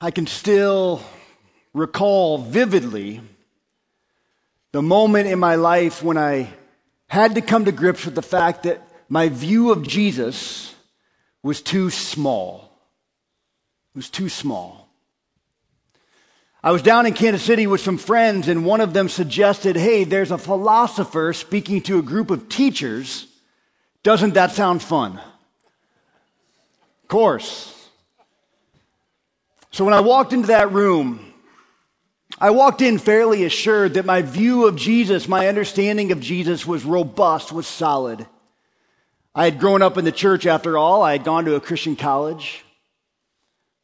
[0.00, 1.02] I can still
[1.72, 3.22] recall vividly
[4.72, 6.50] the moment in my life when I
[7.06, 10.74] had to come to grips with the fact that my view of Jesus
[11.42, 12.70] was too small.
[13.94, 14.86] It was too small.
[16.62, 20.04] I was down in Kansas City with some friends, and one of them suggested, Hey,
[20.04, 23.28] there's a philosopher speaking to a group of teachers.
[24.02, 25.18] Doesn't that sound fun?
[27.02, 27.75] Of course.
[29.70, 31.32] So when I walked into that room,
[32.38, 36.84] I walked in fairly assured that my view of Jesus, my understanding of Jesus was
[36.84, 38.26] robust, was solid.
[39.34, 41.02] I had grown up in the church after all.
[41.02, 42.64] I had gone to a Christian college.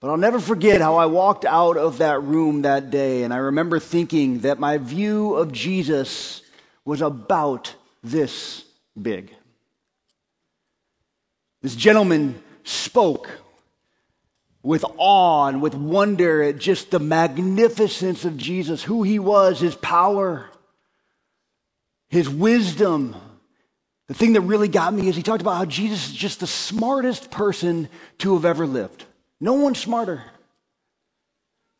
[0.00, 3.36] But I'll never forget how I walked out of that room that day, and I
[3.36, 6.42] remember thinking that my view of Jesus
[6.84, 8.64] was about this
[9.00, 9.32] big.
[11.62, 13.30] This gentleman spoke
[14.62, 19.74] with awe and with wonder at just the magnificence of Jesus, who he was, his
[19.74, 20.48] power,
[22.08, 23.16] his wisdom.
[24.08, 26.46] The thing that really got me is he talked about how Jesus is just the
[26.46, 29.04] smartest person to have ever lived.
[29.40, 30.22] No one smarter.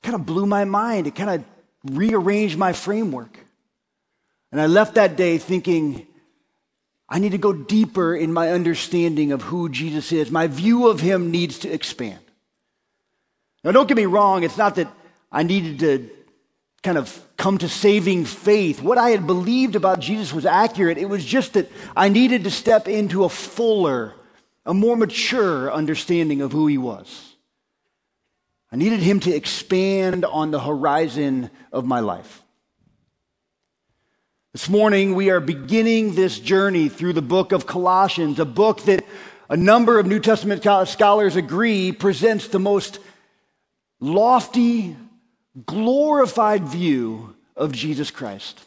[0.02, 1.06] Kind of blew my mind.
[1.06, 3.38] It kind of rearranged my framework.
[4.50, 6.06] And I left that day thinking,
[7.08, 10.30] I need to go deeper in my understanding of who Jesus is.
[10.30, 12.18] My view of him needs to expand.
[13.64, 14.88] Now, don't get me wrong, it's not that
[15.30, 16.10] I needed to
[16.82, 18.82] kind of come to saving faith.
[18.82, 20.98] What I had believed about Jesus was accurate.
[20.98, 24.14] It was just that I needed to step into a fuller,
[24.66, 27.34] a more mature understanding of who he was.
[28.72, 32.42] I needed him to expand on the horizon of my life.
[34.52, 39.04] This morning, we are beginning this journey through the book of Colossians, a book that
[39.48, 42.98] a number of New Testament scholars agree presents the most
[44.02, 44.96] lofty,
[45.64, 48.60] glorified view of Jesus Christ.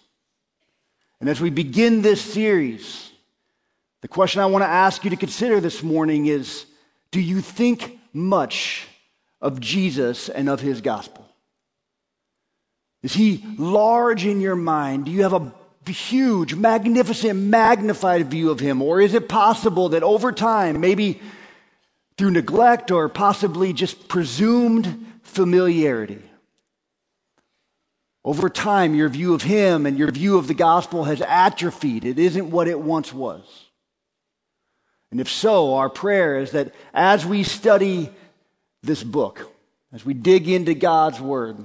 [1.19, 3.11] And as we begin this series,
[4.02, 6.65] the question I want to ask you to consider this morning is
[7.11, 8.87] Do you think much
[9.42, 11.26] of Jesus and of his gospel?
[13.04, 15.05] Is he large in your mind?
[15.05, 15.52] Do you have a
[15.92, 18.82] huge, magnificent, magnified view of him?
[18.82, 21.21] Or is it possible that over time, maybe
[22.17, 26.21] through neglect or possibly just presumed familiarity.
[28.23, 32.05] Over time, your view of Him and your view of the gospel has atrophied.
[32.05, 33.43] It isn't what it once was.
[35.11, 38.09] And if so, our prayer is that as we study
[38.82, 39.52] this book,
[39.93, 41.58] as we dig into God's Word,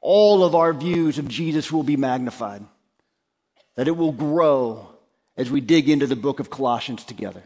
[0.00, 2.64] all of our views of Jesus will be magnified,
[3.76, 4.88] that it will grow
[5.36, 7.42] as we dig into the book of Colossians together.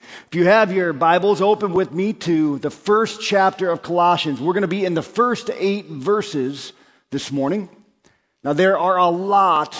[0.00, 4.40] If you have your Bibles, open with me to the first chapter of Colossians.
[4.40, 6.72] We're going to be in the first eight verses
[7.10, 7.68] this morning.
[8.44, 9.76] Now, there are a lot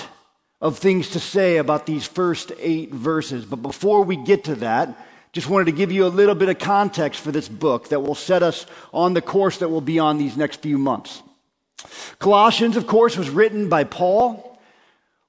[0.61, 5.07] of things to say about these first eight verses, but before we get to that,
[5.33, 8.17] just wanted to give you a little bit of context for this book that will
[8.17, 11.23] set us on the course that will be on these next few months.
[12.19, 14.61] Colossians, of course, was written by Paul.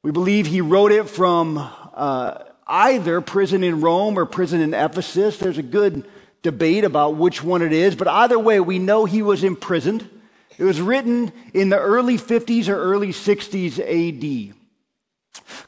[0.02, 1.60] We believe he wrote it from
[1.94, 2.40] uh,
[2.72, 5.38] either prison in Rome or prison in Ephesus.
[5.38, 6.08] There's a good
[6.42, 10.10] debate about which one it is, but either way, we know he was imprisoned.
[10.58, 14.56] It was written in the early 50s or early 60s AD.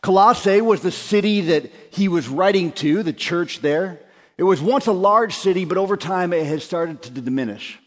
[0.02, 4.00] Colossae was the city that he was writing to, the church there.
[4.38, 7.80] It was once a large city, but over time it has started to diminish.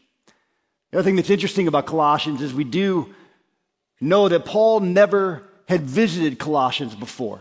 [0.90, 3.14] The other thing that's interesting about Colossians is we do
[4.00, 7.40] know that Paul never had visited Colossians before.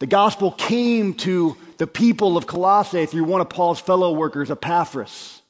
[0.00, 5.42] The gospel came to the people of Colossae through one of Paul's fellow workers, Epaphras.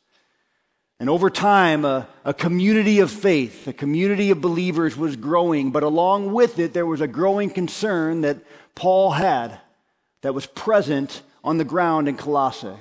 [1.00, 5.82] And over time, a, a, community of faith, a community of believers was growing, but
[5.82, 8.38] along with it, there was a growing concern that
[8.74, 9.60] Paul had
[10.22, 12.76] that was present on the ground in Colossae.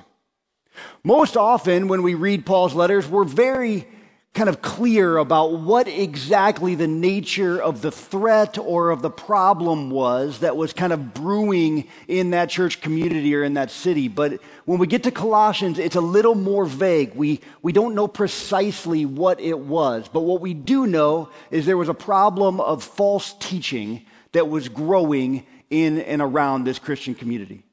[1.03, 3.87] Most often, when we read Paul's letters, we're very
[4.33, 9.91] kind of clear about what exactly the nature of the threat or of the problem
[9.91, 14.07] was that was kind of brewing in that church community or in that city.
[14.07, 17.13] But when we get to Colossians, it's a little more vague.
[17.13, 20.07] We, we don't know precisely what it was.
[20.07, 24.67] But what we do know is there was a problem of false teaching that was
[24.67, 27.63] growing in and around this Christian community.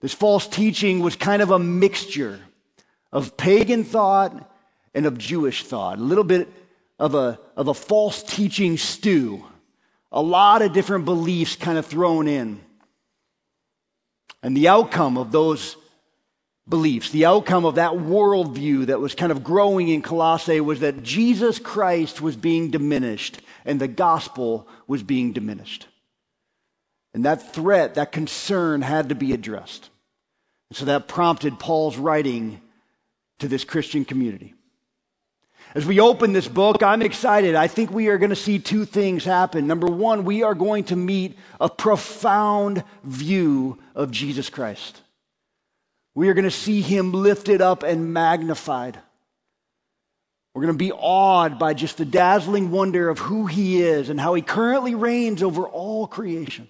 [0.00, 2.40] This false teaching was kind of a mixture
[3.12, 4.46] of pagan thought
[4.94, 6.48] and of Jewish thought, a little bit
[6.98, 9.44] of a, of a false teaching stew,
[10.12, 12.60] a lot of different beliefs kind of thrown in.
[14.42, 15.76] And the outcome of those
[16.70, 17.10] beliefs.
[17.10, 21.58] The outcome of that worldview that was kind of growing in Colossae was that Jesus
[21.58, 25.88] Christ was being diminished and the gospel was being diminished.
[27.12, 29.90] And that threat, that concern had to be addressed.
[30.70, 32.60] And so that prompted Paul's writing
[33.40, 34.54] to this Christian community.
[35.74, 37.54] As we open this book, I'm excited.
[37.54, 39.68] I think we are going to see two things happen.
[39.68, 45.00] Number one, we are going to meet a profound view of Jesus Christ.
[46.14, 48.98] We are going to see him lifted up and magnified.
[50.54, 54.20] We're going to be awed by just the dazzling wonder of who he is and
[54.20, 56.68] how he currently reigns over all creation.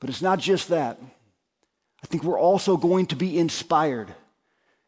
[0.00, 0.98] But it's not just that.
[2.02, 4.12] I think we're also going to be inspired,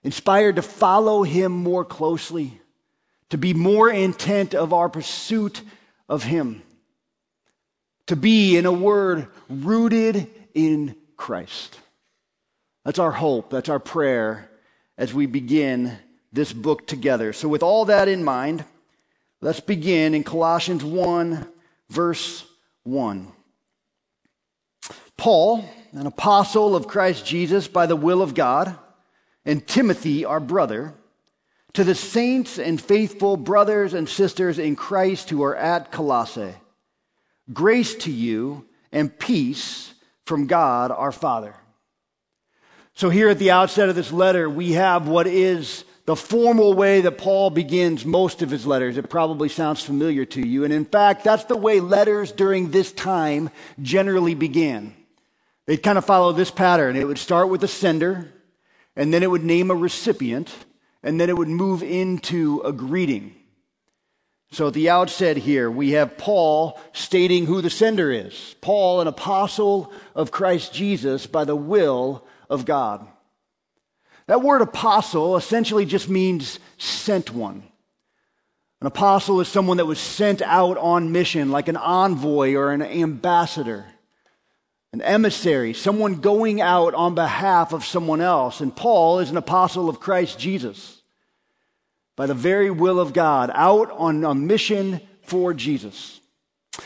[0.08, 2.58] inspired to follow him more closely,
[3.28, 5.60] to be more intent of our pursuit
[6.08, 6.62] of him,
[8.06, 11.78] to be, in a word, rooted in Christ.
[12.86, 14.50] That's our hope, that's our prayer
[14.96, 15.98] as we begin
[16.32, 17.34] this book together.
[17.34, 18.64] So, with all that in mind,
[19.42, 21.46] let's begin in Colossians 1,
[21.90, 22.46] verse
[22.84, 23.28] 1.
[25.18, 28.74] Paul, an apostle of Christ Jesus by the will of God,
[29.48, 30.92] and Timothy, our brother,
[31.72, 36.52] to the saints and faithful brothers and sisters in Christ who are at Colossae,
[37.50, 39.94] grace to you and peace
[40.26, 41.54] from God our Father.
[42.92, 47.00] So, here at the outset of this letter, we have what is the formal way
[47.00, 48.98] that Paul begins most of his letters.
[48.98, 50.64] It probably sounds familiar to you.
[50.64, 53.48] And in fact, that's the way letters during this time
[53.80, 54.94] generally began.
[55.64, 56.96] They'd kind of follow this pattern.
[56.96, 58.30] It would start with the sender,
[58.98, 60.52] and then it would name a recipient,
[61.04, 63.32] and then it would move into a greeting.
[64.50, 69.06] So at the outset here, we have Paul stating who the sender is Paul, an
[69.06, 73.06] apostle of Christ Jesus by the will of God.
[74.26, 77.62] That word apostle essentially just means sent one.
[78.80, 82.82] An apostle is someone that was sent out on mission, like an envoy or an
[82.82, 83.86] ambassador
[84.92, 88.60] an emissary, someone going out on behalf of someone else.
[88.60, 91.02] And Paul is an apostle of Christ Jesus
[92.16, 96.20] by the very will of God, out on a mission for Jesus.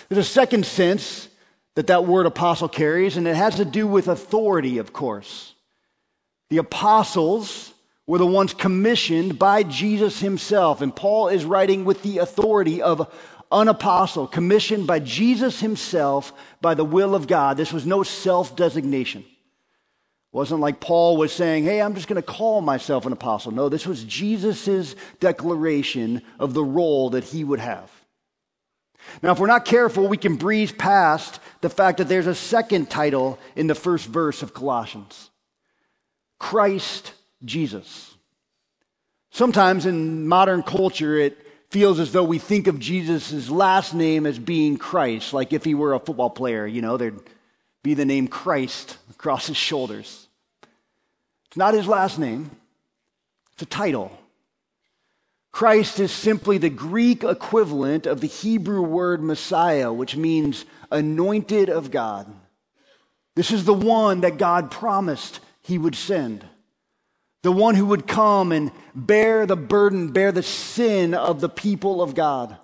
[0.08, 1.28] There's a second sense
[1.75, 5.55] that that word apostle carries, and it has to do with authority, of course.
[6.50, 7.72] The apostles
[8.06, 13.10] were the ones commissioned by Jesus himself, and Paul is writing with the authority of
[13.52, 17.56] an apostle commissioned by Jesus himself by the will of God.
[17.56, 19.20] This was no self designation.
[19.22, 23.52] It wasn't like Paul was saying, Hey, I'm just going to call myself an apostle.
[23.52, 27.90] No, this was Jesus' declaration of the role that he would have.
[29.22, 32.88] Now, if we're not careful, we can breeze past the fact that there's a second
[32.88, 35.31] title in the first verse of Colossians
[36.38, 37.12] Christ
[37.44, 38.14] Jesus.
[39.31, 41.38] Sometimes in modern culture, it
[41.72, 45.74] feels as though we think of Jesus' last name as being Christ, like if he
[45.74, 47.19] were a football player, you know, there'd
[47.82, 50.28] be the name Christ across his shoulders.
[51.46, 52.50] It's not his last name,
[53.54, 54.12] it's a title.
[55.50, 61.90] Christ is simply the Greek equivalent of the Hebrew word Messiah, which means anointed of
[61.90, 62.30] God.
[63.34, 66.44] This is the one that God promised he would send
[67.43, 72.01] the one who would come and bear the burden, bear the sin of the people
[72.01, 72.56] of God.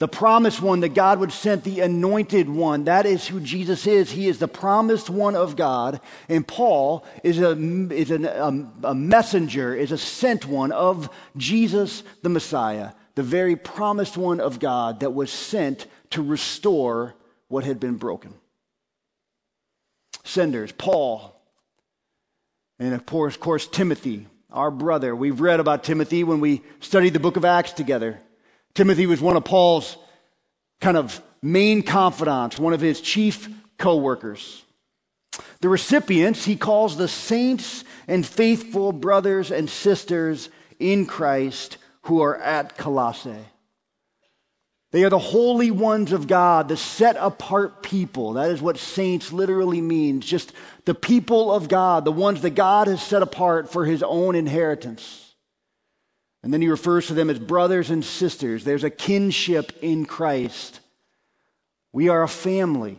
[0.00, 2.84] The promised one that God would send the anointed one.
[2.84, 4.10] That is who Jesus is.
[4.10, 6.00] He is the promised one of God.
[6.28, 7.50] And Paul is a,
[7.92, 13.56] is an, a, a messenger, is a sent one of Jesus the Messiah, the very
[13.56, 17.14] promised one of God that was sent to restore
[17.48, 18.32] what had been broken.
[20.24, 21.39] Senders, Paul,
[22.80, 25.14] and of course, of course, Timothy, our brother.
[25.14, 28.18] We've read about Timothy when we studied the book of Acts together.
[28.74, 29.98] Timothy was one of Paul's
[30.80, 34.64] kind of main confidants, one of his chief co workers.
[35.60, 42.38] The recipients he calls the saints and faithful brothers and sisters in Christ who are
[42.38, 43.44] at Colossae.
[44.92, 48.32] They are the holy ones of God, the set apart people.
[48.32, 50.26] That is what saints literally means.
[50.26, 50.52] Just
[50.84, 55.34] the people of God, the ones that God has set apart for his own inheritance.
[56.42, 58.64] And then he refers to them as brothers and sisters.
[58.64, 60.80] There's a kinship in Christ.
[61.92, 62.98] We are a family,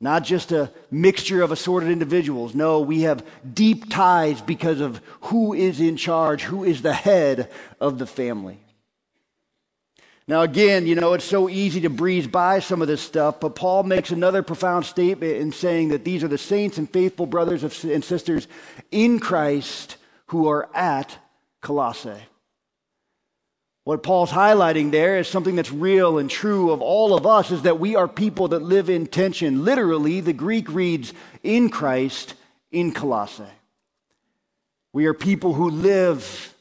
[0.00, 2.54] not just a mixture of assorted individuals.
[2.54, 7.50] No, we have deep ties because of who is in charge, who is the head
[7.78, 8.63] of the family.
[10.26, 13.54] Now, again, you know, it's so easy to breeze by some of this stuff, but
[13.54, 17.84] Paul makes another profound statement in saying that these are the saints and faithful brothers
[17.84, 18.48] and sisters
[18.90, 21.18] in Christ who are at
[21.60, 22.22] Colossae.
[23.84, 27.62] What Paul's highlighting there is something that's real and true of all of us is
[27.62, 29.62] that we are people that live in tension.
[29.62, 31.12] Literally, the Greek reads
[31.42, 32.32] in Christ
[32.72, 33.44] in Colossae.
[34.94, 36.54] We are people who live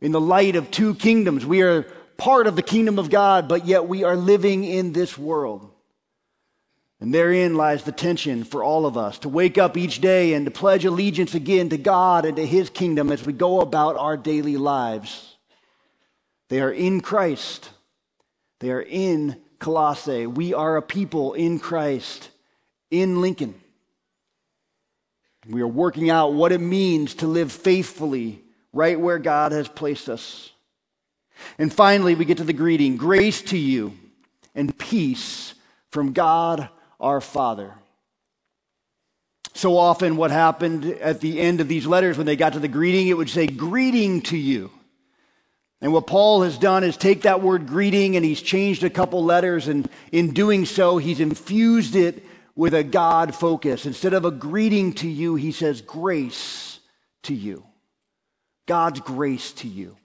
[0.00, 1.44] in the light of two kingdoms.
[1.44, 1.84] We are
[2.22, 5.68] part of the kingdom of God, but yet we are living in this world.
[7.00, 10.44] And therein lies the tension for all of us to wake up each day and
[10.44, 14.16] to pledge allegiance again to God and to His kingdom as we go about our
[14.16, 15.34] daily lives.
[16.48, 17.70] They are in Christ,
[18.60, 20.28] they are in Colossae.
[20.28, 22.30] We are a people in Christ,
[22.88, 23.60] in Lincoln.
[25.48, 30.08] We are working out what it means to live faithfully right where God has placed
[30.08, 30.51] us.
[31.58, 33.92] And finally, we get to the greeting grace to you
[34.54, 35.54] and peace
[35.90, 36.68] from God
[37.00, 37.74] our Father.
[39.54, 42.68] So often, what happened at the end of these letters, when they got to the
[42.68, 44.70] greeting, it would say, Greeting to you.
[45.82, 49.24] And what Paul has done is take that word greeting and he's changed a couple
[49.24, 53.84] letters, and in doing so, he's infused it with a God focus.
[53.84, 56.78] Instead of a greeting to you, he says, Grace
[57.24, 57.64] to you.
[58.66, 59.96] God's grace to you.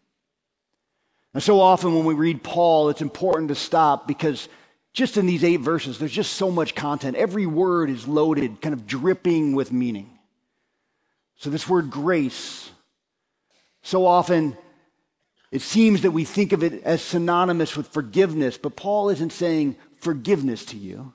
[1.38, 4.50] And so often when we read Paul, it's important to stop because
[4.92, 7.16] just in these eight verses, there's just so much content.
[7.16, 10.10] Every word is loaded, kind of dripping with meaning.
[11.36, 12.72] So, this word grace,
[13.84, 14.58] so often
[15.52, 19.76] it seems that we think of it as synonymous with forgiveness, but Paul isn't saying
[20.00, 21.14] forgiveness to you.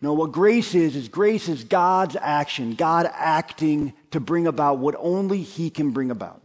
[0.00, 4.94] No, what grace is, is grace is God's action, God acting to bring about what
[4.98, 6.40] only He can bring about.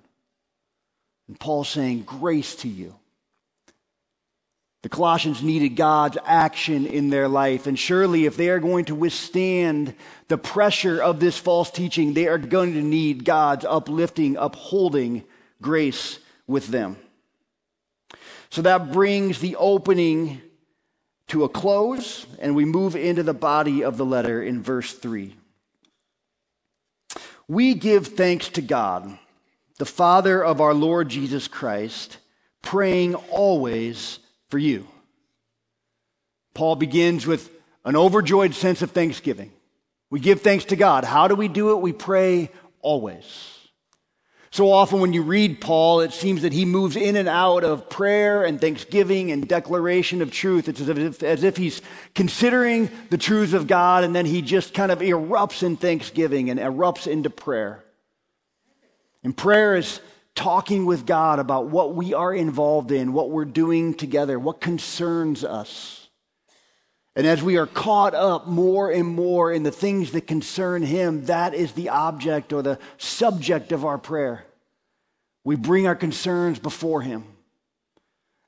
[1.34, 2.94] And Paul's saying, Grace to you.
[4.84, 7.66] The Colossians needed God's action in their life.
[7.66, 9.96] And surely, if they are going to withstand
[10.28, 15.24] the pressure of this false teaching, they are going to need God's uplifting, upholding
[15.60, 16.98] grace with them.
[18.52, 20.40] So that brings the opening
[21.30, 25.36] to a close, and we move into the body of the letter in verse 3.
[27.48, 29.18] We give thanks to God
[29.78, 32.18] the Father of our Lord Jesus Christ,
[32.62, 34.88] praying always for you.
[36.54, 37.50] Paul begins with
[37.86, 39.52] an overjoyed sense of thanksgiving.
[40.10, 41.04] We give thanks to God.
[41.04, 41.82] How do we do it?
[41.82, 42.52] We pray
[42.82, 43.50] always.
[44.52, 47.90] So often when you read Paul, it seems that he moves in and out of
[47.90, 50.70] prayer and thanksgiving and declaration of truth.
[50.70, 51.82] It's as if, as if he's
[52.14, 56.60] considering the truths of God and then he just kind of erupts in thanksgiving and
[56.60, 57.84] erupts into prayer.
[59.24, 60.02] And prayer is
[60.36, 65.44] talking with God about what we are involved in, what we're doing together, what concerns
[65.44, 66.10] us.
[67.16, 71.26] And as we are caught up more and more in the things that concern Him,
[71.26, 74.46] that is the object or the subject of our prayer.
[75.44, 77.26] We bring our concerns before Him.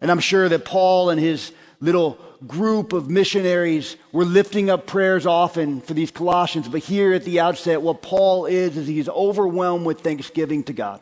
[0.01, 5.25] And I'm sure that Paul and his little group of missionaries were lifting up prayers
[5.25, 6.67] often for these Colossians.
[6.67, 11.01] But here at the outset, what Paul is, is he's overwhelmed with thanksgiving to God.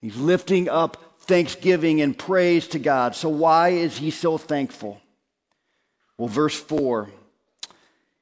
[0.00, 3.14] He's lifting up thanksgiving and praise to God.
[3.14, 5.00] So, why is he so thankful?
[6.18, 7.10] Well, verse 4,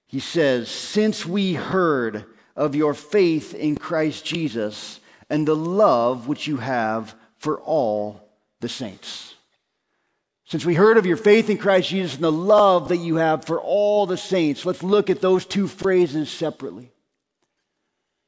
[0.07, 2.25] he says, Since we heard
[2.57, 5.01] of your faith in Christ Jesus
[5.31, 8.29] and the love which you have for all
[8.61, 9.35] the saints.
[10.51, 13.45] Since we heard of your faith in Christ Jesus and the love that you have
[13.45, 16.91] for all the saints, let's look at those two phrases separately.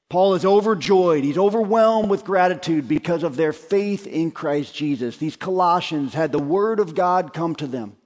[0.08, 1.24] Paul is overjoyed.
[1.24, 5.16] He's overwhelmed with gratitude because of their faith in Christ Jesus.
[5.16, 7.96] These Colossians had the Word of God come to them.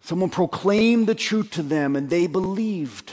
[0.00, 3.12] Someone proclaimed the truth to them and they believed.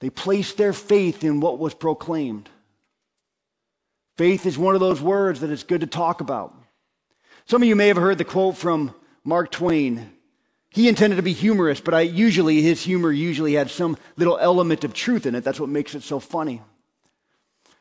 [0.00, 2.50] They placed their faith in what was proclaimed.
[4.18, 6.54] Faith is one of those words that it's good to talk about.
[7.46, 8.94] Some of you may have heard the quote from
[9.24, 10.10] Mark Twain.
[10.70, 14.84] He intended to be humorous, but I usually his humor usually had some little element
[14.84, 15.44] of truth in it.
[15.44, 16.62] That's what makes it so funny.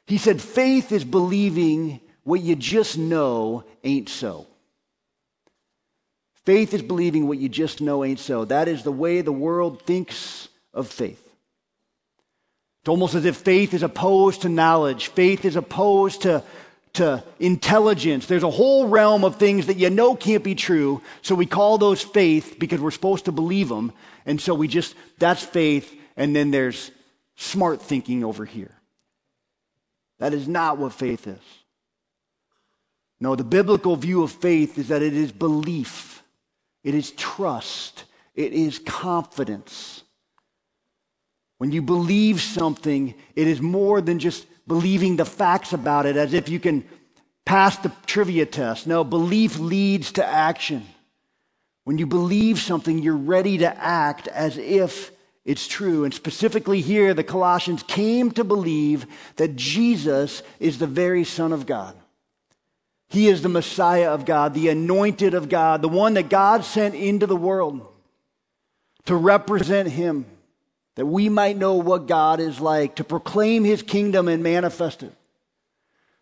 [0.07, 4.47] He said, "Faith is believing what you just know ain't so."
[6.43, 8.43] Faith is believing what you just know ain't so.
[8.45, 11.23] That is the way the world thinks of faith.
[12.81, 15.07] It's almost as if faith is opposed to knowledge.
[15.09, 16.43] Faith is opposed to
[16.93, 18.25] to intelligence.
[18.25, 21.01] There's a whole realm of things that you know can't be true.
[21.21, 23.93] So we call those faith because we're supposed to believe them.
[24.25, 25.93] And so we just, that's faith.
[26.17, 26.91] And then there's
[27.36, 28.75] smart thinking over here.
[30.19, 31.39] That is not what faith is.
[33.19, 36.24] No, the biblical view of faith is that it is belief,
[36.83, 38.05] it is trust,
[38.36, 40.03] it is confidence.
[41.60, 46.33] When you believe something, it is more than just believing the facts about it as
[46.33, 46.85] if you can
[47.43, 48.87] pass the trivia test.
[48.87, 50.87] No, belief leads to action.
[51.83, 55.11] When you believe something, you're ready to act as if
[55.43, 56.05] it's true.
[56.05, 61.65] And specifically here, the Colossians came to believe that Jesus is the very Son of
[61.65, 61.93] God.
[63.09, 66.95] He is the Messiah of God, the anointed of God, the one that God sent
[66.95, 67.85] into the world
[69.03, 70.25] to represent Him,
[71.01, 75.12] that we might know what God is like, to proclaim His kingdom and manifest it,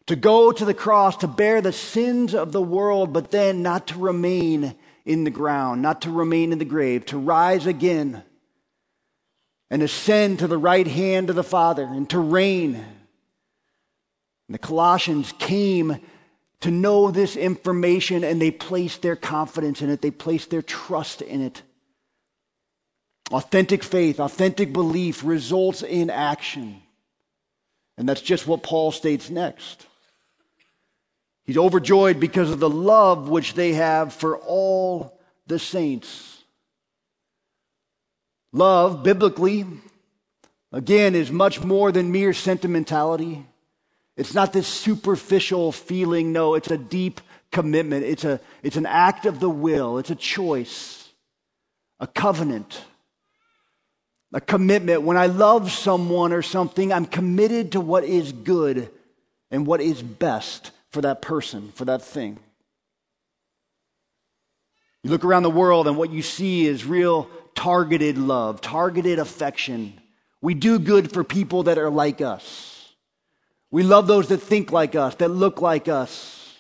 [0.06, 3.88] to go to the cross, to bear the sins of the world, but then not
[3.88, 8.24] to remain in the ground, not to remain in the grave, to rise again
[9.70, 12.76] and ascend to the right hand of the Father and to reign.
[12.76, 12.86] And
[14.48, 16.00] the Colossians came
[16.62, 21.22] to know this information and they placed their confidence in it, they placed their trust
[21.22, 21.64] in it.
[23.32, 26.82] Authentic faith, authentic belief results in action.
[27.98, 29.86] And that's just what Paul states next.
[31.46, 36.44] He's overjoyed because of the love which they have for all the saints.
[38.52, 39.66] Love, biblically,
[40.72, 43.46] again, is much more than mere sentimentality.
[44.16, 46.32] It's not this superficial feeling.
[46.32, 47.22] No, it's a deep
[47.52, 48.06] commitment.
[48.06, 49.98] It's, a, it's an act of the will.
[49.98, 51.10] It's a choice,
[52.00, 52.84] a covenant,
[54.34, 55.04] a commitment.
[55.04, 58.90] When I love someone or something, I'm committed to what is good
[59.52, 62.40] and what is best for that person, for that thing.
[65.04, 70.00] You look around the world and what you see is real targeted love, targeted affection.
[70.42, 72.94] We do good for people that are like us.
[73.72, 76.56] We love those that think like us, that look like us,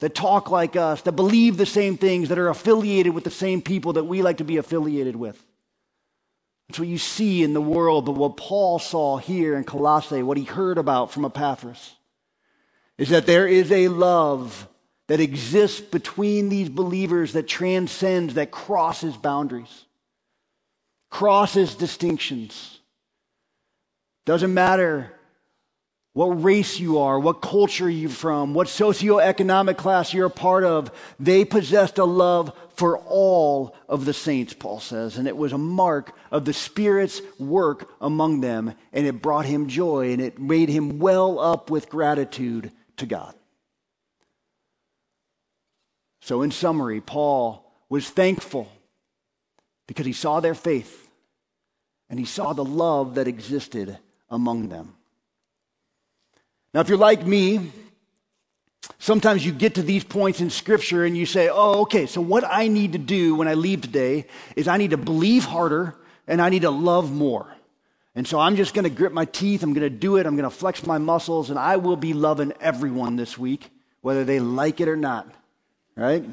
[0.00, 3.62] that talk like us, that believe the same things, that are affiliated with the same
[3.62, 5.40] people that we like to be affiliated with.
[6.70, 10.36] That's what you see in the world, but what Paul saw here in Colossae, what
[10.36, 11.96] he heard about from Epaphras,
[12.96, 14.68] is that there is a love
[15.08, 19.86] that exists between these believers that transcends, that crosses boundaries,
[21.10, 22.78] crosses distinctions.
[24.24, 25.12] Doesn't matter
[26.12, 30.90] what race you are, what culture you're from, what socioeconomic class you're a part of.
[31.20, 35.58] They possessed a love for all of the saints, Paul says, and it was a
[35.58, 40.68] mark of the Spirit's work among them, and it brought him joy, and it made
[40.68, 43.34] him well up with gratitude to God.
[46.22, 48.70] So, in summary, Paul was thankful
[49.86, 51.10] because he saw their faith
[52.08, 54.94] and he saw the love that existed among them.
[56.72, 57.72] Now, if you're like me,
[58.98, 62.44] sometimes you get to these points in Scripture and you say, oh, okay, so what
[62.44, 66.40] I need to do when I leave today is I need to believe harder and
[66.40, 67.46] I need to love more.
[68.14, 70.36] And so I'm just going to grit my teeth, I'm going to do it, I'm
[70.36, 74.40] going to flex my muscles, and I will be loving everyone this week, whether they
[74.40, 75.32] like it or not.
[75.96, 76.24] Right?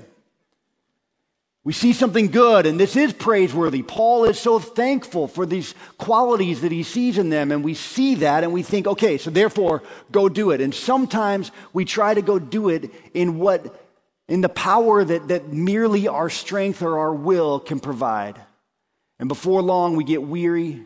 [1.68, 3.82] We see something good, and this is praiseworthy.
[3.82, 8.16] Paul is so thankful for these qualities that he sees in them, and we see
[8.16, 10.62] that and we think, okay, so therefore, go do it.
[10.62, 13.84] And sometimes we try to go do it in what,
[14.30, 18.40] in the power that, that merely our strength or our will can provide.
[19.20, 20.86] And before long, we get weary, and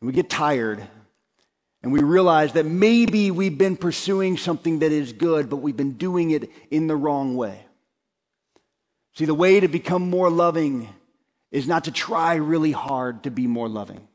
[0.00, 0.84] we get tired,
[1.84, 5.92] and we realize that maybe we've been pursuing something that is good, but we've been
[5.92, 7.65] doing it in the wrong way.
[9.16, 10.90] See, the way to become more loving
[11.50, 14.06] is not to try really hard to be more loving.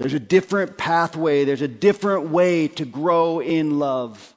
[0.00, 4.34] There's a different pathway, there's a different way to grow in love.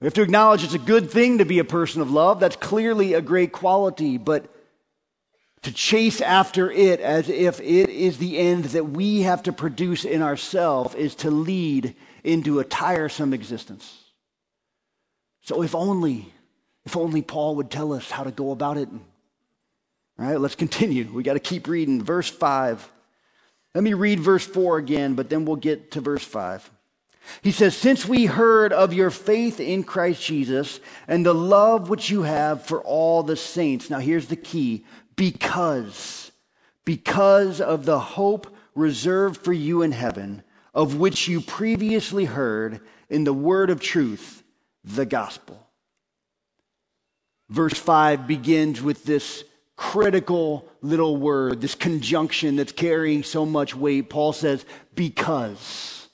[0.00, 2.38] We have to acknowledge it's a good thing to be a person of love.
[2.38, 4.46] That's clearly a great quality, but
[5.62, 10.04] to chase after it as if it is the end that we have to produce
[10.04, 14.12] in ourselves is to lead into a tiresome existence.
[15.42, 16.32] So, if only
[16.88, 18.88] if only Paul would tell us how to go about it.
[18.88, 21.06] All right, let's continue.
[21.12, 22.02] We got to keep reading.
[22.02, 22.90] Verse 5.
[23.74, 26.70] Let me read verse 4 again, but then we'll get to verse 5.
[27.42, 32.08] He says, Since we heard of your faith in Christ Jesus and the love which
[32.08, 33.90] you have for all the saints.
[33.90, 36.32] Now, here's the key because,
[36.86, 43.24] because of the hope reserved for you in heaven, of which you previously heard in
[43.24, 44.42] the word of truth,
[44.82, 45.67] the gospel
[47.48, 49.44] Verse 5 begins with this
[49.76, 54.10] critical little word, this conjunction that's carrying so much weight.
[54.10, 56.08] Paul says, because,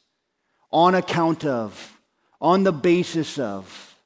[0.71, 1.99] on account of,
[2.41, 3.97] on the basis of.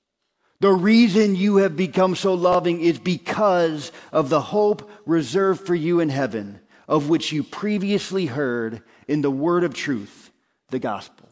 [0.61, 6.01] The reason you have become so loving is because of the hope reserved for you
[6.01, 10.31] in heaven, of which you previously heard in the word of truth,
[10.71, 11.29] the gospel.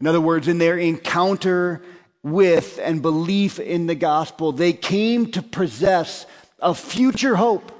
[0.00, 1.82] In other words, in their encounter
[2.22, 6.26] with and belief in the gospel, they came to possess
[6.60, 7.72] a future hope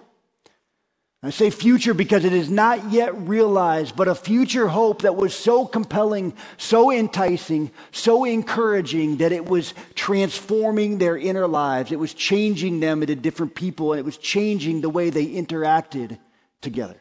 [1.23, 5.35] I say future because it is not yet realized, but a future hope that was
[5.35, 11.93] so compelling, so enticing, so encouraging that it was transforming their inner lives.
[11.93, 16.19] It was changing them into different people, and it was changing the way they interacted
[16.63, 16.97] together.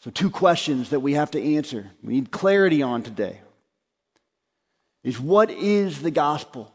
[0.00, 3.40] So, two questions that we have to answer, we need clarity on today
[5.04, 6.72] is what is the gospel?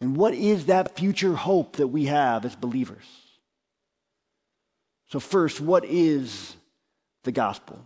[0.00, 3.04] And what is that future hope that we have as believers?
[5.08, 6.54] So, first, what is
[7.24, 7.78] the gospel?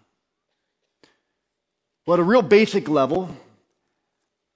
[2.07, 3.35] Well, at a real basic level,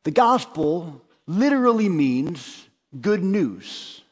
[0.04, 2.66] the gospel literally means
[3.00, 4.02] good news.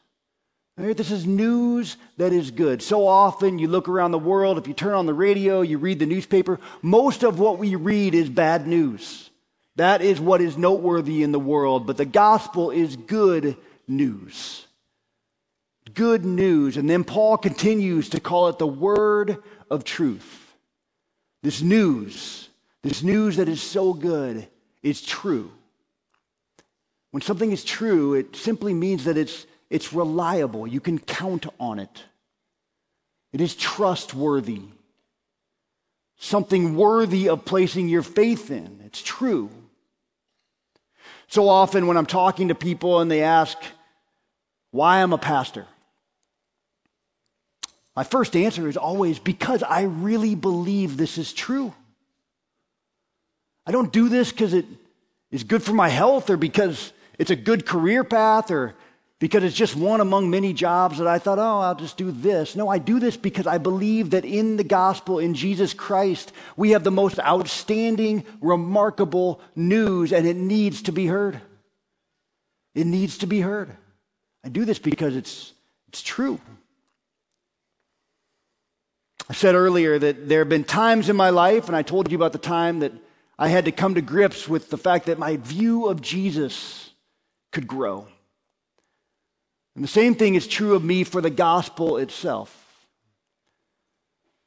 [0.77, 0.95] Right?
[0.95, 2.81] This is news that is good.
[2.81, 5.99] So often you look around the world, if you turn on the radio, you read
[5.99, 9.29] the newspaper, most of what we read is bad news.
[9.75, 13.57] That is what is noteworthy in the world, but the gospel is good
[13.87, 14.65] news
[15.93, 16.77] good news.
[16.77, 19.37] And then Paul continues to call it the word
[19.69, 20.53] of truth.
[21.43, 22.49] This news,
[22.81, 24.47] this news that is so good,
[24.81, 25.51] is true.
[27.11, 30.67] When something is true, it simply means that it's, it's reliable.
[30.67, 32.03] You can count on it.
[33.31, 34.61] It is trustworthy.
[36.17, 38.81] Something worthy of placing your faith in.
[38.85, 39.49] It's true.
[41.27, 43.57] So often, when I'm talking to people and they ask
[44.71, 45.65] why I'm a pastor,
[47.95, 51.73] my first answer is always because I really believe this is true.
[53.65, 54.65] I don't do this because it
[55.31, 58.75] is good for my health or because it's a good career path or
[59.19, 62.55] because it's just one among many jobs that I thought, oh, I'll just do this.
[62.55, 66.71] No, I do this because I believe that in the gospel, in Jesus Christ, we
[66.71, 71.39] have the most outstanding, remarkable news, and it needs to be heard.
[72.73, 73.71] It needs to be heard.
[74.43, 75.53] I do this because it's,
[75.87, 76.41] it's true.
[79.29, 82.17] I said earlier that there have been times in my life, and I told you
[82.17, 82.91] about the time that
[83.39, 86.91] I had to come to grips with the fact that my view of Jesus
[87.53, 88.07] could grow.
[89.75, 92.61] And the same thing is true of me for the gospel itself.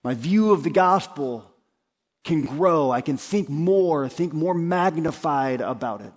[0.03, 1.45] My view of the gospel
[2.25, 2.91] can grow.
[2.91, 6.13] I can think more, think more magnified about it.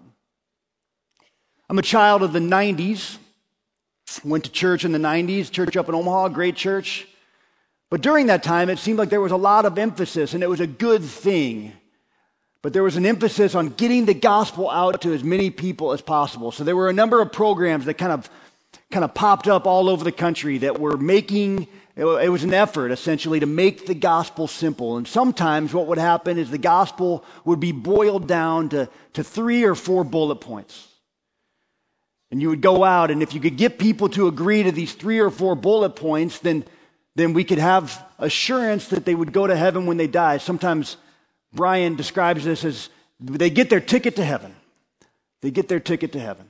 [1.70, 3.18] I'm a child of the 90s.
[4.24, 7.08] Went to church in the 90s, church up in Omaha, great church.
[7.90, 10.50] But during that time, it seemed like there was a lot of emphasis, and it
[10.50, 11.74] was a good thing.
[12.62, 16.02] But there was an emphasis on getting the gospel out to as many people as
[16.02, 16.52] possible.
[16.52, 18.30] So there were a number of programs that kind of,
[18.92, 22.92] kind of popped up all over the country that were making, it was an effort
[22.92, 24.98] essentially to make the gospel simple.
[24.98, 29.64] And sometimes what would happen is the gospel would be boiled down to, to three
[29.64, 30.88] or four bullet points.
[32.32, 34.94] And you would go out, and if you could get people to agree to these
[34.94, 36.64] three or four bullet points, then
[37.16, 40.38] then we could have assurance that they would go to heaven when they die.
[40.38, 40.98] Sometimes
[41.54, 44.56] Brian describes this as they get their ticket to heaven.
[45.42, 46.48] They get their ticket to heaven.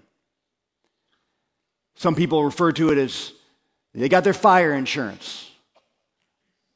[2.02, 3.32] Some people refer to it as
[3.94, 5.52] they got their fire insurance.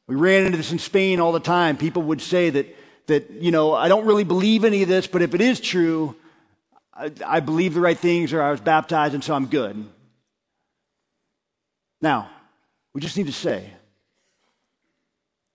[0.05, 1.77] We ran into this in Spain all the time.
[1.77, 2.75] People would say that,
[3.07, 6.15] that you know, I don't really believe any of this, but if it is true,
[6.93, 9.83] I, I believe the right things or I was baptized and so I'm good.
[12.03, 12.29] Now,
[12.93, 13.71] we just need to say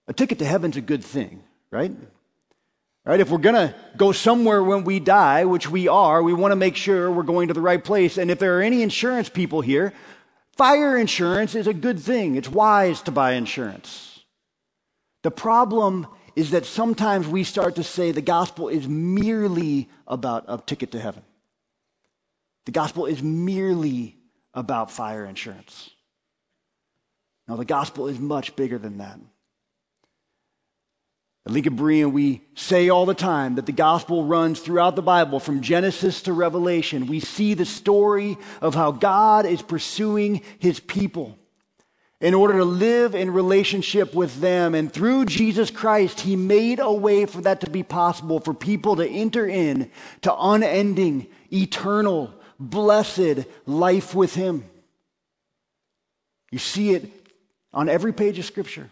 [0.09, 1.93] a ticket to heaven's a good thing, right?
[3.05, 3.21] Right?
[3.21, 6.57] If we're going to go somewhere when we die, which we are, we want to
[6.57, 8.19] make sure we're going to the right place.
[8.19, 9.95] And if there are any insurance people here,
[10.57, 12.37] fire insurance is a good thing.
[12.37, 14.21] It's wise to buy insurance.
[15.23, 20.59] The problem is that sometimes we start to say the gospel is merely about a
[20.59, 21.23] ticket to heaven.
[22.67, 24.17] The gospel is merely
[24.55, 25.91] about fire insurance.
[27.49, 29.19] Now, the gospel is much bigger than that.
[31.47, 35.41] At Lincoln Berean, we say all the time that the gospel runs throughout the Bible
[35.41, 37.07] from Genesis to Revelation.
[37.07, 41.39] We see the story of how God is pursuing his people
[42.21, 44.75] in order to live in relationship with them.
[44.75, 48.97] And through Jesus Christ, he made a way for that to be possible for people
[48.97, 54.69] to enter in to unending, eternal, blessed life with him.
[56.51, 57.11] You see it
[57.73, 58.91] on every page of Scripture.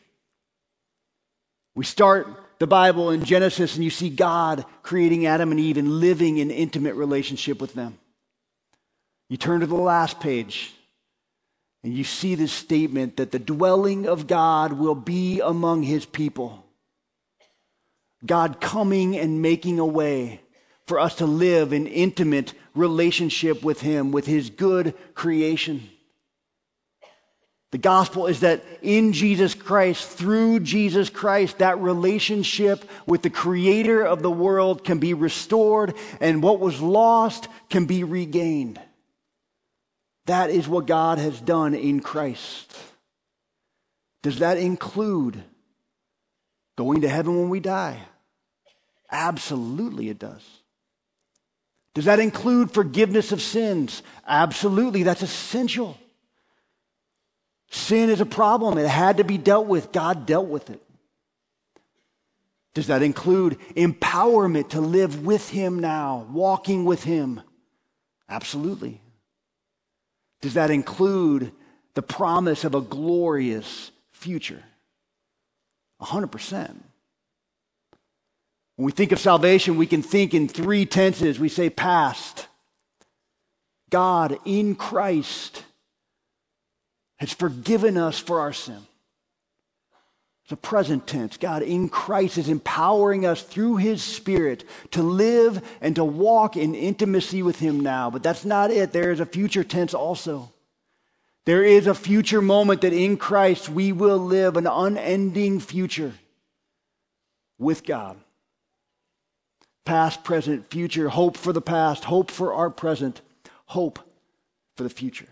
[1.78, 2.26] We start
[2.58, 6.50] the Bible in Genesis and you see God creating Adam and Eve and living in
[6.50, 8.00] intimate relationship with them.
[9.28, 10.72] You turn to the last page
[11.84, 16.66] and you see this statement that the dwelling of God will be among his people.
[18.26, 20.40] God coming and making a way
[20.88, 25.88] for us to live in intimate relationship with him, with his good creation.
[27.70, 34.02] The gospel is that in Jesus Christ, through Jesus Christ, that relationship with the creator
[34.02, 38.80] of the world can be restored and what was lost can be regained.
[40.24, 42.74] That is what God has done in Christ.
[44.22, 45.42] Does that include
[46.76, 48.00] going to heaven when we die?
[49.10, 50.42] Absolutely, it does.
[51.94, 54.02] Does that include forgiveness of sins?
[54.26, 55.98] Absolutely, that's essential.
[57.70, 58.78] Sin is a problem.
[58.78, 59.92] It had to be dealt with.
[59.92, 60.82] God dealt with it.
[62.74, 67.40] Does that include empowerment to live with Him now, walking with Him?
[68.28, 69.00] Absolutely.
[70.40, 71.52] Does that include
[71.94, 74.62] the promise of a glorious future?
[76.00, 76.76] 100%.
[78.76, 81.40] When we think of salvation, we can think in three tenses.
[81.40, 82.46] We say past.
[83.90, 85.64] God in Christ
[87.18, 88.80] has forgiven us for our sin.
[90.44, 91.36] It's a present tense.
[91.36, 96.74] God in Christ is empowering us through his Spirit to live and to walk in
[96.74, 98.08] intimacy with him now.
[98.08, 98.92] But that's not it.
[98.92, 100.50] There is a future tense also.
[101.44, 106.14] There is a future moment that in Christ we will live an unending future
[107.58, 108.16] with God.
[109.84, 113.20] Past, present, future, hope for the past, hope for our present,
[113.66, 113.98] hope
[114.76, 115.28] for the future.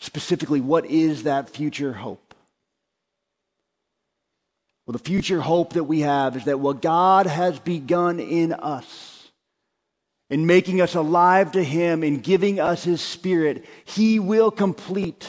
[0.00, 2.34] Specifically, what is that future hope?
[4.86, 9.30] Well, the future hope that we have is that what God has begun in us,
[10.30, 15.28] in making us alive to Him, in giving us His Spirit, He will complete.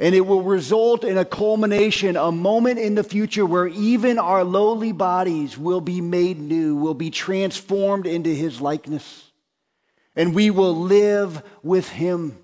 [0.00, 4.44] And it will result in a culmination, a moment in the future where even our
[4.44, 9.30] lowly bodies will be made new, will be transformed into His likeness.
[10.16, 12.38] And we will live with Him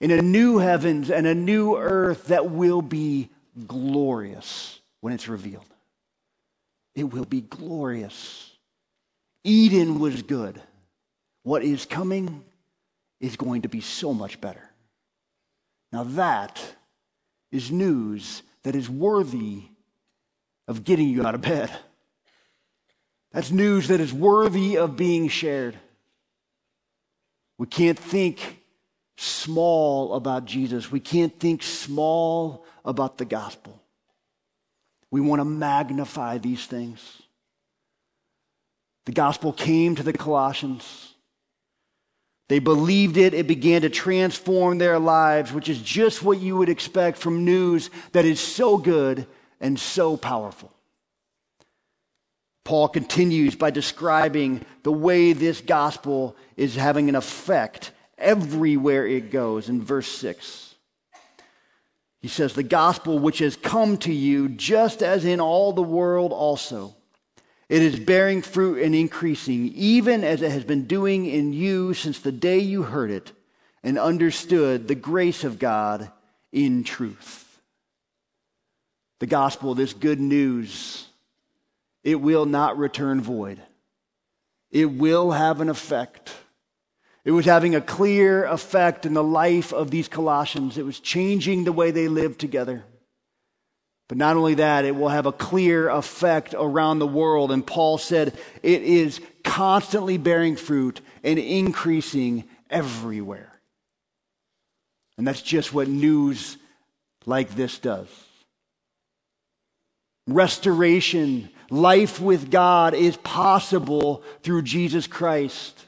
[0.00, 3.30] in a new heavens and a new earth that will be
[3.66, 5.64] glorious when it's revealed.
[6.94, 8.52] It will be glorious.
[9.44, 10.60] Eden was good.
[11.42, 12.44] What is coming
[13.20, 14.70] is going to be so much better.
[15.92, 16.60] Now, that
[17.52, 19.62] is news that is worthy
[20.68, 21.70] of getting you out of bed.
[23.32, 25.76] That's news that is worthy of being shared.
[27.58, 28.58] We can't think
[29.16, 30.90] small about Jesus.
[30.90, 33.80] We can't think small about the gospel.
[35.10, 37.22] We want to magnify these things.
[39.06, 41.14] The gospel came to the Colossians.
[42.48, 43.34] They believed it.
[43.34, 47.90] It began to transform their lives, which is just what you would expect from news
[48.12, 49.26] that is so good
[49.60, 50.72] and so powerful.
[52.64, 59.68] Paul continues by describing the way this gospel is having an effect everywhere it goes
[59.68, 60.74] in verse 6.
[62.20, 66.32] He says, The gospel which has come to you, just as in all the world
[66.32, 66.94] also,
[67.68, 72.20] it is bearing fruit and increasing, even as it has been doing in you since
[72.20, 73.32] the day you heard it
[73.82, 76.10] and understood the grace of God
[76.52, 77.60] in truth.
[79.18, 81.06] The gospel, this good news,
[82.04, 83.60] it will not return void.
[84.70, 86.32] It will have an effect.
[87.26, 90.78] It was having a clear effect in the life of these Colossians.
[90.78, 92.84] It was changing the way they lived together.
[94.08, 97.50] But not only that, it will have a clear effect around the world.
[97.50, 103.52] And Paul said it is constantly bearing fruit and increasing everywhere.
[105.18, 106.56] And that's just what news
[107.24, 108.06] like this does.
[110.28, 115.86] Restoration, life with God is possible through Jesus Christ.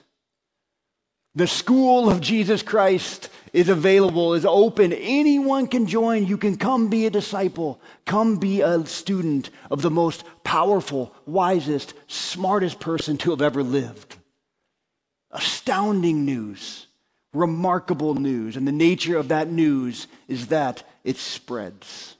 [1.38, 4.92] The school of Jesus Christ is available, is open.
[4.92, 6.26] Anyone can join.
[6.26, 7.80] You can come be a disciple.
[8.06, 14.16] Come be a student of the most powerful, wisest, smartest person to have ever lived.
[15.30, 16.88] Astounding news,
[17.32, 18.56] remarkable news.
[18.56, 22.16] And the nature of that news is that it spreads.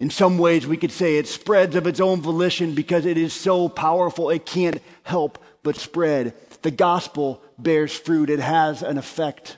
[0.00, 3.32] In some ways, we could say it spreads of its own volition because it is
[3.32, 6.34] so powerful, it can't help but spread
[6.66, 9.56] the gospel bears fruit, it has an effect.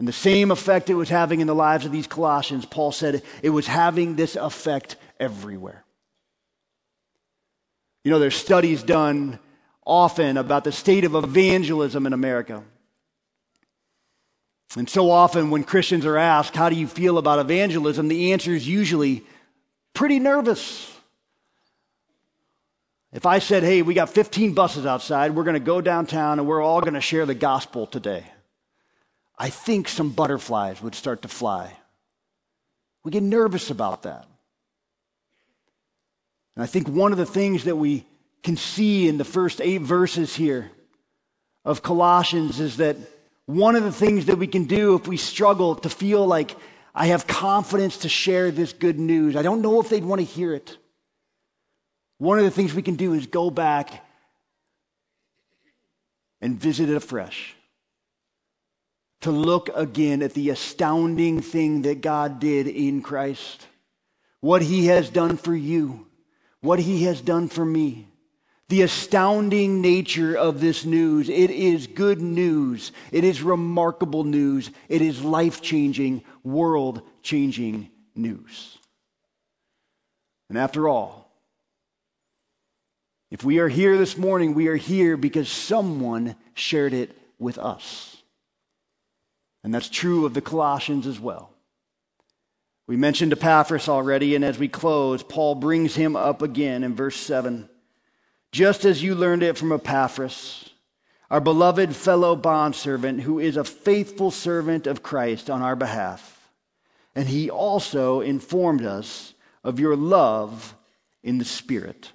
[0.00, 3.22] And the same effect it was having in the lives of these Colossians, Paul said
[3.40, 5.84] it was having this effect everywhere.
[8.02, 9.38] You know, there's studies done
[9.86, 12.64] often about the state of evangelism in America.
[14.76, 18.08] And so often, when Christians are asked, How do you feel about evangelism?
[18.08, 19.22] the answer is usually
[19.94, 20.91] pretty nervous.
[23.12, 26.48] If I said, Hey, we got 15 buses outside, we're going to go downtown and
[26.48, 28.24] we're all going to share the gospel today,
[29.38, 31.76] I think some butterflies would start to fly.
[33.04, 34.26] We get nervous about that.
[36.54, 38.06] And I think one of the things that we
[38.42, 40.70] can see in the first eight verses here
[41.64, 42.96] of Colossians is that
[43.46, 46.56] one of the things that we can do if we struggle to feel like
[46.94, 50.26] I have confidence to share this good news, I don't know if they'd want to
[50.26, 50.76] hear it.
[52.22, 54.06] One of the things we can do is go back
[56.40, 57.56] and visit it afresh.
[59.22, 63.66] To look again at the astounding thing that God did in Christ,
[64.38, 66.06] what He has done for you,
[66.60, 68.06] what He has done for me
[68.68, 71.28] the astounding nature of this news.
[71.28, 72.92] It is good news.
[73.10, 74.70] It is remarkable news.
[74.88, 78.78] It is life changing, world changing news.
[80.48, 81.21] And after all,
[83.32, 88.18] if we are here this morning, we are here because someone shared it with us.
[89.64, 91.48] And that's true of the Colossians as well.
[92.86, 97.16] We mentioned Epaphras already, and as we close, Paul brings him up again in verse
[97.16, 97.70] 7
[98.52, 100.68] just as you learned it from Epaphras,
[101.30, 106.50] our beloved fellow bondservant, who is a faithful servant of Christ on our behalf.
[107.14, 109.32] And he also informed us
[109.64, 110.76] of your love
[111.22, 112.12] in the Spirit.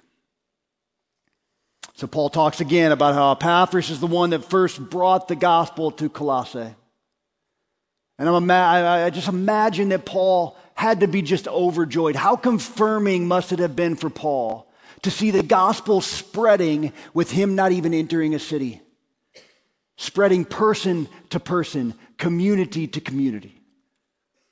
[1.98, 5.90] So Paul talks again about how Epaphras is the one that first brought the gospel
[5.90, 6.72] to Colossae.
[8.20, 12.14] And I'm, I just imagine that Paul had to be just overjoyed.
[12.14, 14.70] How confirming must it have been for Paul
[15.02, 18.80] to see the gospel spreading with him not even entering a city,
[19.96, 23.60] spreading person to person, community to community.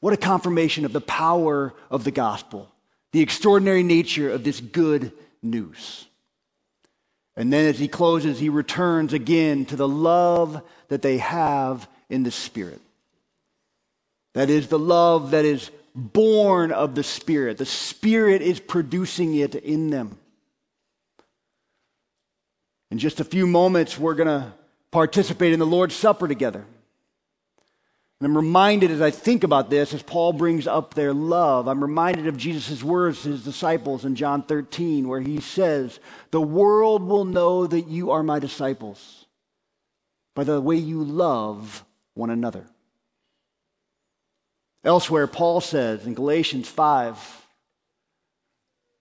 [0.01, 2.73] What a confirmation of the power of the gospel,
[3.13, 6.07] the extraordinary nature of this good news.
[7.37, 12.23] And then as he closes, he returns again to the love that they have in
[12.23, 12.81] the Spirit.
[14.35, 17.59] That is the love that is born of the Spirit.
[17.59, 20.19] The Spirit is producing it in them.
[22.91, 24.53] In just a few moments, we're going to
[24.91, 26.65] participate in the Lord's Supper together.
[28.21, 31.83] And I'm reminded as I think about this, as Paul brings up their love, I'm
[31.83, 36.01] reminded of Jesus' words to his disciples in John 13, where he says,
[36.31, 39.27] The world will know that you are my disciples
[40.35, 42.67] by the way you love one another.
[44.83, 47.47] Elsewhere, Paul says in Galatians 5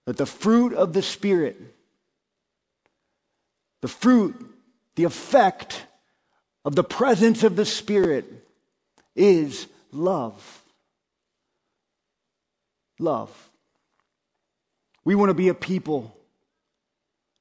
[0.05, 1.57] that the fruit of the Spirit
[3.85, 4.35] the fruit,
[4.95, 5.85] the effect
[6.65, 8.44] of the presence of the Spirit
[9.15, 10.63] is love.
[12.99, 13.49] Love.
[15.03, 16.15] We want to be a people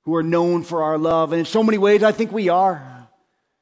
[0.02, 1.32] who are known for our love.
[1.32, 3.08] And in so many ways, I think we are.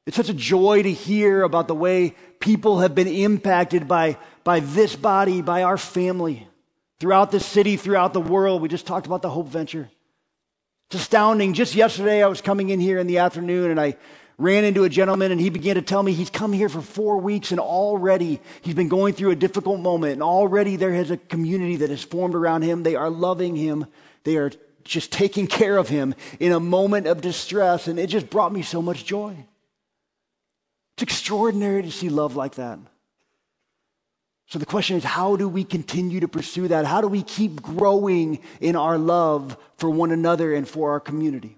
[0.05, 4.59] It's such a joy to hear about the way people have been impacted by, by
[4.59, 6.47] this body, by our family,
[6.99, 8.61] throughout the city, throughout the world.
[8.61, 9.89] We just talked about the Hope Venture.
[10.89, 11.53] It's astounding.
[11.53, 13.95] Just yesterday, I was coming in here in the afternoon and I
[14.37, 17.17] ran into a gentleman and he began to tell me he's come here for four
[17.17, 21.17] weeks and already he's been going through a difficult moment and already there is a
[21.17, 22.83] community that has formed around him.
[22.83, 23.85] They are loving him.
[24.23, 24.51] They are
[24.83, 27.87] just taking care of him in a moment of distress.
[27.87, 29.35] And it just brought me so much joy.
[30.95, 32.79] It's extraordinary to see love like that.
[34.47, 36.85] So the question is how do we continue to pursue that?
[36.85, 41.57] How do we keep growing in our love for one another and for our community?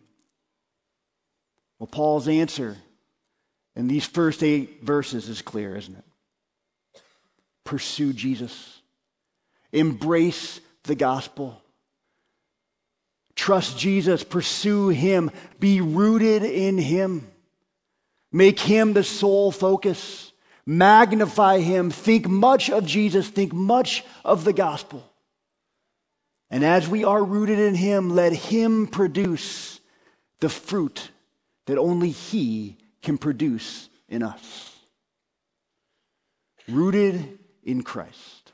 [1.79, 2.77] Well, Paul's answer
[3.75, 6.05] in these first eight verses is clear, isn't it?
[7.63, 8.81] Pursue Jesus,
[9.71, 11.61] embrace the gospel.
[13.35, 17.27] Trust Jesus, pursue Him, be rooted in Him,
[18.31, 20.31] make Him the sole focus.
[20.65, 25.07] Magnify him, think much of Jesus, think much of the gospel.
[26.49, 29.79] And as we are rooted in him, let him produce
[30.39, 31.09] the fruit
[31.65, 34.75] that only he can produce in us.
[36.67, 38.51] Rooted in Christ.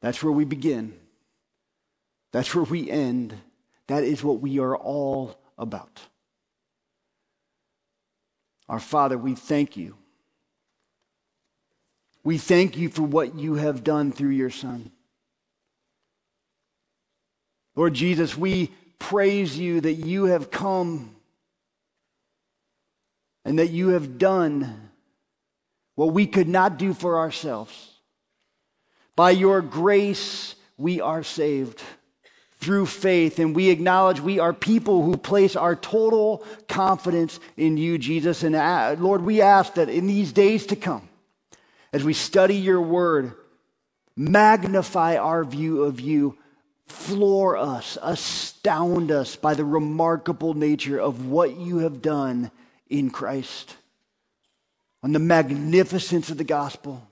[0.00, 0.94] That's where we begin.
[2.32, 3.36] That's where we end.
[3.88, 6.00] That is what we are all about.
[8.68, 9.96] Our Father, we thank you
[12.24, 14.90] we thank you for what you have done through your Son.
[17.74, 18.70] Lord Jesus, we
[19.02, 21.14] praise you that you have come
[23.44, 24.90] and that you have done
[25.96, 27.90] what we could not do for ourselves.
[29.16, 31.82] By your grace, we are saved
[32.58, 37.98] through faith, and we acknowledge we are people who place our total confidence in you,
[37.98, 38.44] Jesus.
[38.44, 41.08] And uh, Lord, we ask that in these days to come,
[41.92, 43.32] as we study your word,
[44.16, 46.38] magnify our view of you,
[46.86, 52.50] floor us, astound us by the remarkable nature of what you have done
[52.88, 53.76] in Christ,
[55.02, 57.06] on the magnificence of the gospel,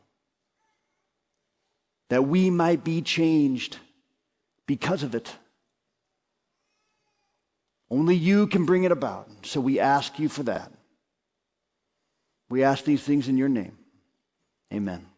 [2.08, 3.78] that we might be changed
[4.66, 5.34] because of it.
[7.90, 9.28] Only you can bring it about.
[9.42, 10.70] So we ask you for that.
[12.48, 13.76] We ask these things in your name.
[14.72, 15.09] Amen.